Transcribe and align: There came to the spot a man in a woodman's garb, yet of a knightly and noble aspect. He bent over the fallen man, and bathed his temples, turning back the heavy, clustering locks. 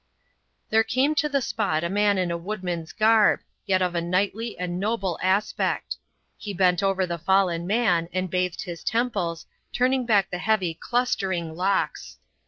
There 0.71 0.83
came 0.83 1.13
to 1.13 1.29
the 1.29 1.43
spot 1.43 1.83
a 1.83 1.87
man 1.87 2.17
in 2.17 2.31
a 2.31 2.35
woodman's 2.39 2.91
garb, 2.91 3.41
yet 3.67 3.83
of 3.83 3.93
a 3.93 4.01
knightly 4.01 4.57
and 4.57 4.79
noble 4.79 5.19
aspect. 5.21 5.97
He 6.39 6.55
bent 6.55 6.81
over 6.81 7.05
the 7.05 7.19
fallen 7.19 7.67
man, 7.67 8.09
and 8.11 8.27
bathed 8.27 8.63
his 8.63 8.83
temples, 8.83 9.45
turning 9.71 10.07
back 10.07 10.31
the 10.31 10.39
heavy, 10.39 10.73
clustering 10.73 11.55
locks. 11.55 12.17